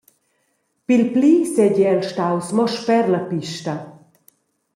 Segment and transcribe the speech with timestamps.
[0.87, 3.73] Pil pli seigi el staus mo sper la pista.